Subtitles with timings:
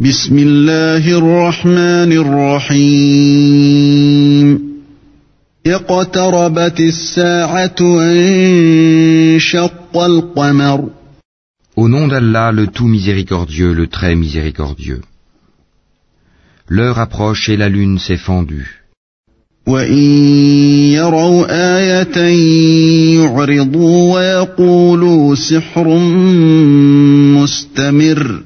[0.00, 2.12] بسم الله الرحمن
[2.82, 3.68] الرحيم
[5.66, 8.86] اقتربت الساعة وانشق
[9.96, 10.90] القمر
[11.76, 15.02] Au nom d'Allah, le tout miséricordieux, le très miséricordieux.
[16.68, 18.80] L'heure approche et la lune s'est fendue.
[19.66, 20.02] وإن
[20.92, 21.46] يروا
[21.78, 22.18] آية
[23.14, 25.88] يعرضوا ويقولوا سحر
[27.38, 28.42] مستمر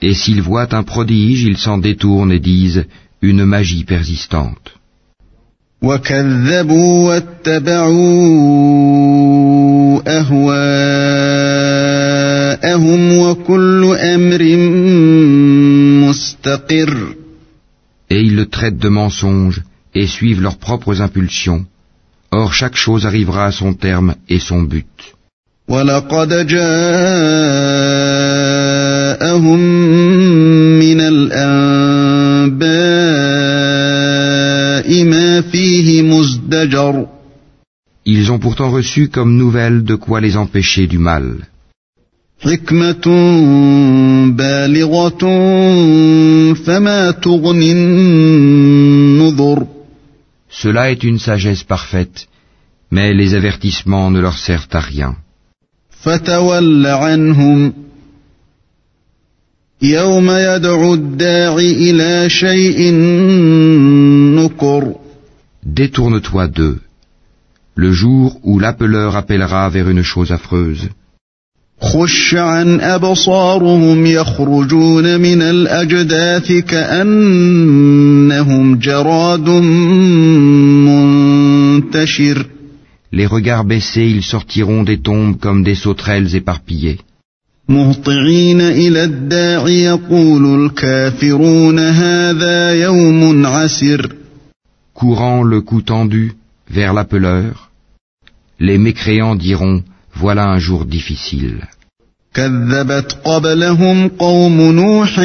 [0.00, 2.84] Et s'ils voient un prodige, ils s'en détournent et disent
[3.20, 4.78] une magie persistante.
[18.10, 19.62] Et ils le traitent de mensonge
[19.94, 21.64] et suivent leurs propres impulsions.
[22.30, 24.86] Or chaque chose arrivera à son terme et son but.
[29.17, 29.59] ولقد جاءهم
[30.79, 31.43] من الأنباء
[35.03, 37.07] ما فيه مزدجر
[38.05, 41.35] Ils ont pourtant reçu comme nouvelle de quoi les empêcher du mal.
[42.41, 43.07] حكمة
[44.35, 45.23] بالغة
[46.53, 49.67] فما تغني النذر
[50.49, 52.27] Cela est une sagesse parfaite,
[52.91, 55.15] mais les avertissements ne leur servent à rien.
[56.03, 57.73] فتول عنهم
[59.81, 62.91] يوم يدعو الداع إلى شيء
[64.35, 64.93] نكر
[65.65, 66.79] Détourne-toi d'eux,
[67.75, 70.89] le jour où l'appeleur appellera vers une chose affreuse.
[71.81, 77.55] خش عن أبصارهم يخرجون من الأجداث كأنهم
[78.79, 79.49] جراد
[81.89, 82.45] منتشر
[83.11, 86.99] Les regards baissés, ils sortiront des tombes comme des sauterelles éparpillées.
[87.69, 94.15] مهطعين إلى الداع يقول الكافرون هذا يوم عسر
[94.95, 96.33] Courant le cou tendu
[96.69, 97.71] vers l'appeleur,
[98.59, 99.81] les mécréants diront
[100.15, 101.61] Voilà un jour difficile.
[102.33, 105.15] كذبت قبلهم قوم نوح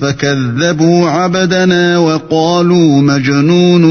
[0.00, 3.84] فكذبوا عبدنا وقالوا مجنون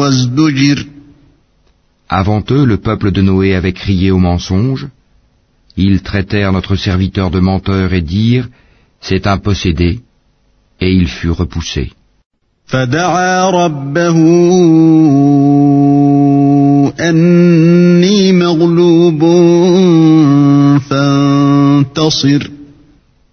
[0.00, 0.86] وازدجر
[2.08, 4.88] Avant eux, le peuple de Noé avait crié au mensonge.
[5.77, 8.49] ils traitèrent notre serviteur de menteur et dirent
[8.99, 9.99] C'est un possédé,
[10.79, 11.91] et il fut repoussé.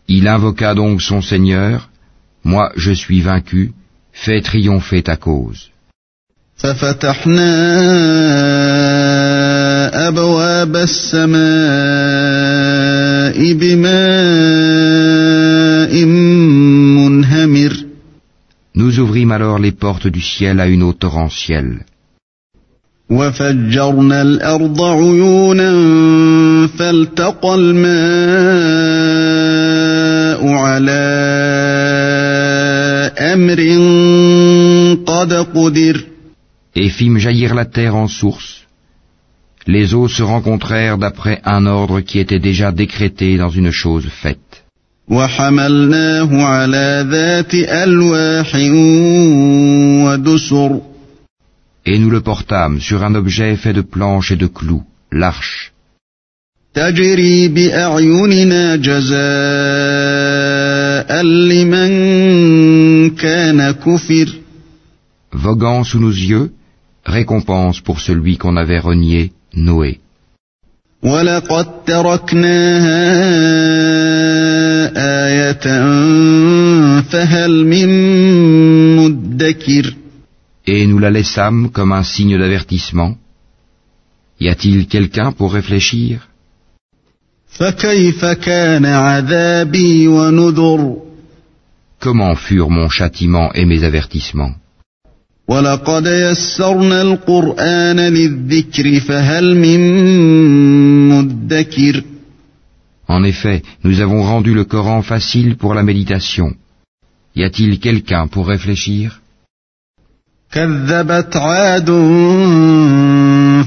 [0.09, 1.89] Il invoqua donc son Seigneur,
[2.45, 3.73] Moi je suis vaincu,
[4.13, 5.71] fais triompher ta cause.
[9.99, 11.39] أبواب السماء
[13.53, 13.95] بماء
[16.05, 17.85] منهمر
[18.75, 21.81] Nous ouvrîmes alors les portes du ciel à une eau torrentielle.
[23.11, 25.71] وفجرنا الأرض عيونا
[26.79, 27.89] فالتقى الماء
[30.53, 31.09] على
[33.19, 33.61] أمر
[35.07, 36.05] قد قدر
[36.77, 38.58] et fîmes jaillir la terre en source.
[39.75, 44.65] les eaux se rencontrèrent d'après un ordre qui était déjà décrété dans une chose faite.
[51.91, 55.73] Et nous le portâmes sur un objet fait de planches et de clous, l'arche.
[65.33, 66.53] Voguant sous nos yeux,
[67.05, 70.00] récompense pour celui qu'on avait renié Noé.
[71.04, 73.04] ولقد تركناها
[75.26, 75.66] آية
[77.02, 77.88] فهل من
[78.96, 79.96] مدكر
[80.66, 83.18] Et nous la laissâmes comme un signe d'avertissement.
[84.40, 86.20] Y a-t-il quelqu'un pour réfléchir
[87.48, 90.98] فكيف كان عذابي ونذر
[92.00, 94.56] Comment furent mon châtiment et mes avertissements
[95.48, 99.80] ولقد يسرنا القرآن للذكر فهل من
[101.10, 102.04] مدكر
[103.10, 106.54] En effet, nous avons rendu le Coran facile pour la méditation.
[107.36, 109.20] Y a-t-il quelqu'un pour réfléchir
[110.52, 111.90] كذبت عاد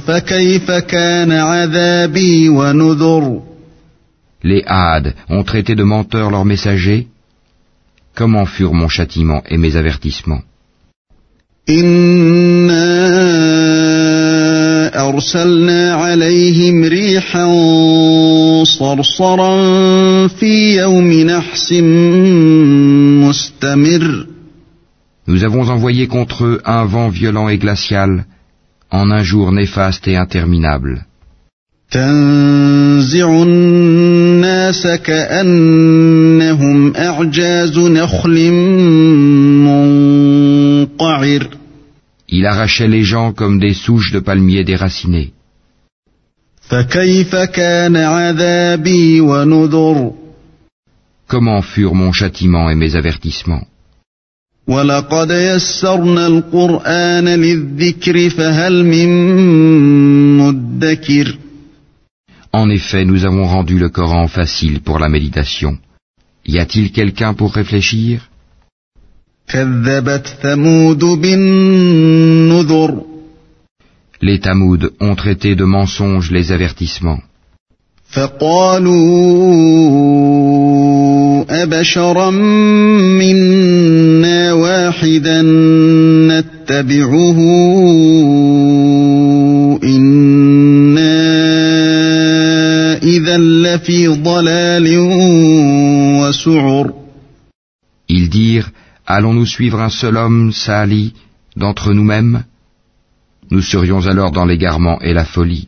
[0.07, 3.43] فكيف كان عذابي ونذر
[4.45, 7.09] Les Hades ont traité de menteurs leurs messagers.
[8.15, 10.43] Comment furent mon châtiment et mes avertissements
[11.80, 13.02] إنا
[15.10, 17.46] أرسلنا عليهم ريحا
[18.64, 19.58] صرصرا
[20.28, 21.74] في يوم نحس
[23.24, 24.26] مستمر
[25.28, 28.26] Nous avons envoyé contre eux un vent violent et glacial
[28.92, 31.02] en un jour néfaste et interminable.
[31.92, 38.52] تنزع الناس كأنهم أعجاز نخل
[40.92, 41.61] منقعر
[42.32, 45.34] Il arrachait les gens comme des souches de palmiers déracinées.
[51.28, 53.66] Comment furent mon châtiment et mes avertissements
[62.54, 65.78] En effet, nous avons rendu le Coran facile pour la méditation.
[66.46, 68.31] Y a-t-il quelqu'un pour réfléchir?
[69.50, 73.02] كذبت ثمود بالنذر
[74.24, 77.22] Les Tamouds ont traité de mensonges les avertissements.
[78.12, 79.02] فقالوا
[81.64, 82.30] أبشرا
[83.20, 85.42] منا واحدا
[86.28, 87.41] نتبعه
[99.22, 101.14] Allons-nous suivre un seul homme, Saali,
[101.56, 102.44] d'entre nous-mêmes?
[103.52, 105.68] Nous serions alors dans l'égarement et la folie.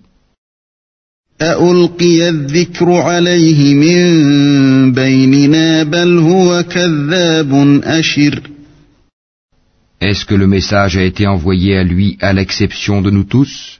[10.08, 13.80] Est-ce que le message a été envoyé à lui à l'exception de nous tous?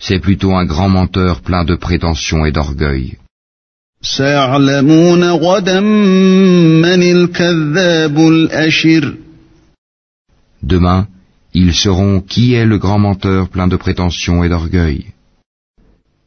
[0.00, 3.16] C'est plutôt un grand menteur plein de prétention et d'orgueil.
[4.03, 9.13] سيعلمون غدا من الكذاب الأشر
[10.63, 11.07] Demain,
[11.53, 15.05] ils sauront qui est le grand menteur plein de prétentions et d'orgueil.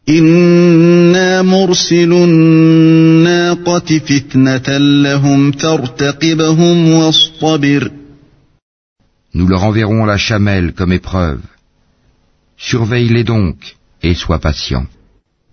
[0.08, 7.90] إنا مرسل الناقة فتنة لهم فارتقبهم واصطبر
[9.34, 11.42] Nous leur enverrons la chamelle comme épreuve.
[12.56, 14.86] Surveille-les donc et sois patient.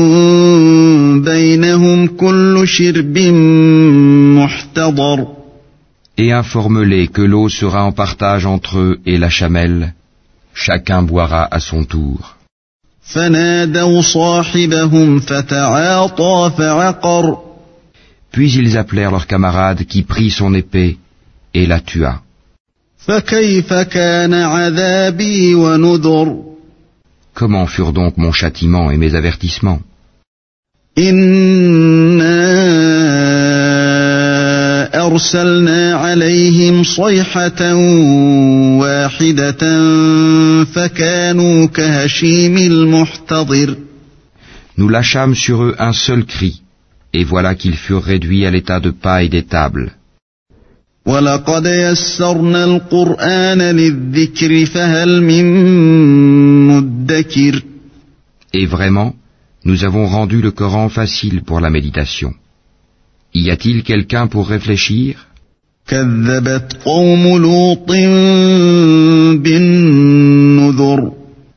[1.23, 3.17] بينهم كل شرب
[4.37, 5.27] محتضر
[6.17, 9.93] Et informe-les que l'eau sera en partage entre eux et la chamelle.
[10.53, 12.35] Chacun boira à son tour.
[13.01, 17.37] فنادوا صاحبهم فتعاطى فعقر
[18.31, 20.97] Puis ils appelèrent leur camarade qui prit son épée
[21.53, 22.21] et la tua.
[27.33, 29.79] Comment furent donc mon châtiment et mes avertissements
[30.99, 32.35] إنا
[35.05, 37.75] أرسلنا عليهم صيحة
[38.81, 39.63] واحدة
[40.63, 43.75] فكانوا كهشيم المحتضر
[44.77, 46.61] Nous lâchâmes sur eux un seul cri,
[47.13, 49.91] et voilà qu'ils furent réduits à l'état de paille des tables.
[51.05, 55.45] ولقد يسرنا القرآن للذكر فهل من
[56.67, 57.63] مدكر
[58.53, 59.13] Et vraiment,
[59.65, 62.33] nous avons rendu le Coran facile pour la méditation.
[63.33, 65.15] Y a-t-il quelqu'un pour réfléchir
[65.87, 67.91] كذبت قوم لوط
[69.43, 71.11] بالنذر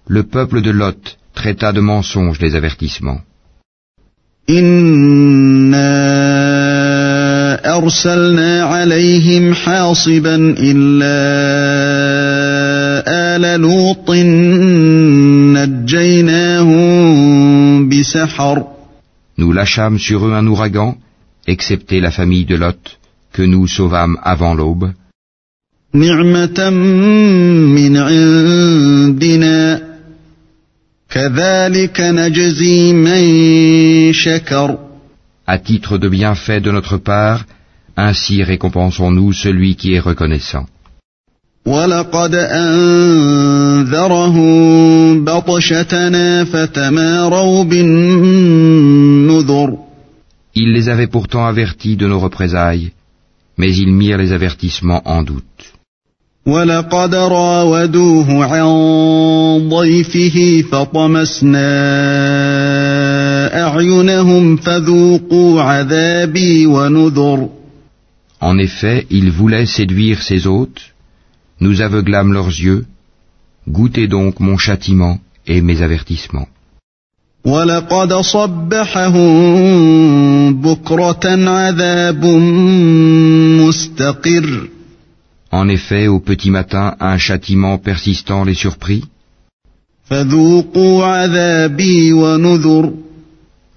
[0.08, 3.20] Le peuple de Lot traita de mensonges les avertissements.
[4.50, 5.15] إنا
[7.86, 11.16] أرسلنا عليهم حاصبا إلا
[13.36, 14.10] آل لوط
[15.56, 18.64] نجيناهم بسحر
[19.38, 20.96] Nous lâchâmes sur eux un ouragan,
[21.46, 22.98] excepté la famille de Lot,
[23.32, 24.92] que nous sauvâmes avant l'aube.
[25.94, 29.82] نعمة من عندنا
[31.10, 34.78] كذلك نجزي من شكر
[35.46, 37.44] À titre de bienfait de notre part,
[37.96, 40.66] ainsi récompensons-nous celui qui est reconnaissant.
[41.66, 44.04] ولقد أنذرهم
[45.24, 48.72] بطشتنا فتماروا بالنذر
[50.54, 52.90] Il les avait pourtant avertis de nos représailles,
[53.56, 55.72] mais ils mirent les avertissements en doute.
[56.46, 61.68] ولقد راودوه عن ضيفه فطمسنا
[63.66, 67.48] أعينهم فذوقوا عذابي ونذر
[68.39, 70.93] En effet, ils voulaient séduire ses hôtes,
[71.59, 72.85] nous aveuglâmes leurs yeux,
[73.67, 76.47] goûtez donc mon châtiment et mes avertissements.
[85.51, 89.03] En effet, au petit matin, un châtiment persistant les surprit.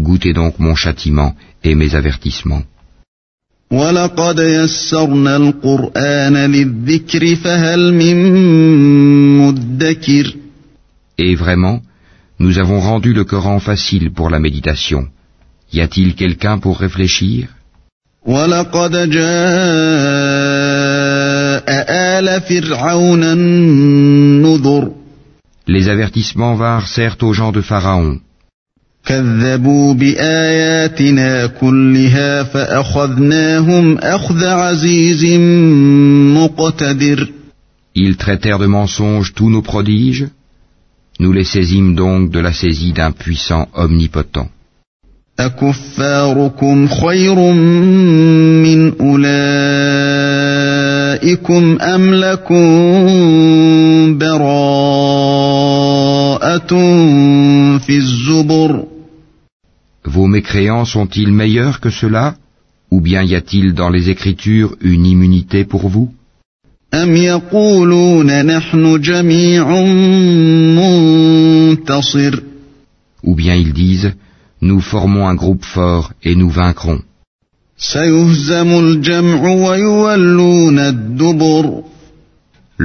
[0.01, 2.65] Goûtez donc mon châtiment et mes avertissements.
[3.72, 8.18] ولقد يسرنا القرآن للذكر فهل من
[9.38, 10.36] مدكر
[11.18, 11.80] Et vraiment,
[12.40, 15.08] nous avons rendu le Coran facile pour la méditation.
[15.74, 17.48] Y a-t-il quelqu'un pour réfléchir
[18.26, 19.26] ولقد جاء
[21.90, 24.92] آل فرعون النذر
[25.68, 28.20] Les avertissements vinrent certes aux gens de Pharaon.
[29.11, 35.25] كذبوا بآياتنا كلها فأخذناهم أخذ عزيز
[36.39, 37.29] مقتدر
[37.97, 40.29] Ils traitèrent de mensonges tous nos prodiges.
[41.19, 44.49] Nous les saisîmes donc de la saisie d'un puissant omnipotent.
[45.41, 47.35] أكفاركم خير
[48.65, 49.25] من أولئكم
[51.81, 52.59] أم لكم
[54.19, 55.41] براءة
[57.79, 58.90] في الزبر
[60.17, 62.27] Vos mécréants sont-ils meilleurs que ceux-là
[62.91, 66.09] Ou bien y a-t-il dans les Écritures une immunité pour vous?
[73.29, 74.13] Ou bien ils disent,
[74.61, 77.01] nous formons un groupe fort et nous vaincrons.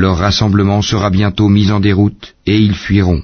[0.04, 3.24] Leur rassemblement sera bientôt mis en déroute et ils fuiront.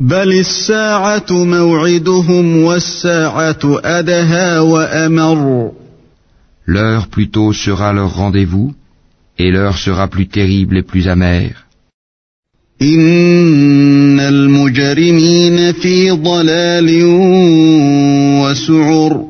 [0.00, 5.72] بل الساعة موعدهم والساعة أدهى وأمر
[6.66, 8.74] L'heure plutôt sera leur rendez-vous
[9.38, 11.64] et l'heure sera plus terrible et plus amère.
[12.82, 17.04] إن المجرمين في ضلال
[18.42, 19.28] وسعر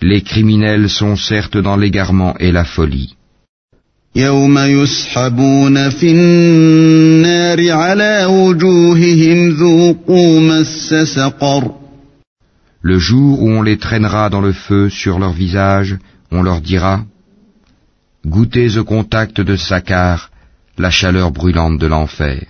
[0.00, 3.16] Les criminels sont certes dans l'égarement et la folie.
[4.16, 11.78] يوم يسحبون في النار على وجوههم ذوقوا مس سقر
[12.82, 15.98] Le jour où on les traînera dans le feu sur leur visage,
[16.30, 17.04] on leur dira
[18.26, 20.30] Goûtez au contact de Sakar
[20.78, 22.46] la chaleur brûlante de l'enfer.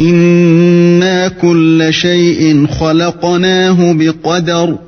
[0.00, 4.78] إنا كل شيء خلقناه بقدر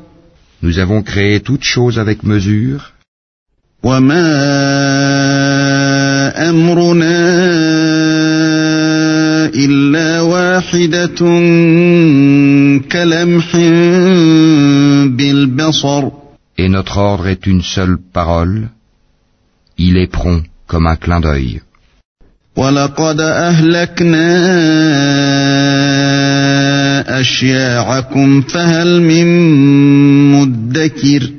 [0.63, 2.93] Nous avons créé toutes choses avec mesure,
[3.83, 5.38] وما
[6.51, 7.21] أمرنا
[9.55, 11.21] إلا واحدة
[12.93, 13.57] كلمح
[15.07, 16.25] بالبصر
[16.57, 18.69] et notre ordre est une seule parole.
[19.77, 21.61] Il est prompt comme un clin d'œil.
[22.57, 24.31] ولقد أهلكنا
[27.21, 29.27] أشياعكم فهل من
[30.33, 31.31] مدكر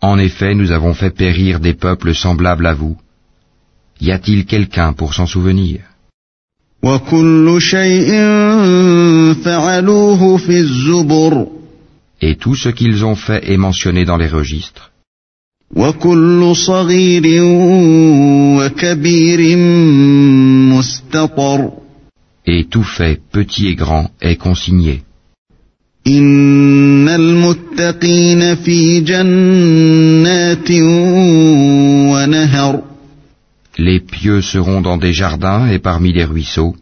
[0.00, 2.96] En effet, nous avons fait périr des peuples semblables à vous.
[4.02, 5.80] Y a-t-il quelqu'un pour s'en souvenir
[6.82, 8.10] وكل شيء
[9.44, 11.46] فعلوه في الزبر
[12.20, 14.90] Et tout ce qu'ils ont fait est mentionné dans les registres.
[15.76, 17.22] وكل صغير
[18.58, 19.56] وكبير
[20.76, 21.70] مستطر
[22.46, 25.02] Et tout fait, petit et grand, est consigné.
[26.06, 30.70] إن المتقين في جنات
[32.10, 32.82] ونهر
[33.87, 36.73] les pieux seront dans des jardins et parmi les ruisseaux.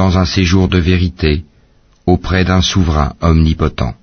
[0.00, 1.44] Dans un séjour de vérité,
[2.06, 3.94] auprès d'un souverain omnipotent.